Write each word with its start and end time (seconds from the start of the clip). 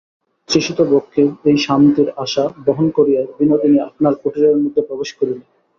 তৃষিত 0.49 0.79
বক্ষে 0.91 1.21
এই 1.45 1.57
শান্তির 1.57 2.09
আশা 2.17 2.43
বহন 2.65 2.87
করিয়া 2.97 3.21
বিনোদিনী 3.37 3.77
আপনার 3.87 4.13
কুটিরের 4.21 4.55
মধ্যে 4.63 4.81
প্রবেশ 4.87 5.09
করিল। 5.17 5.39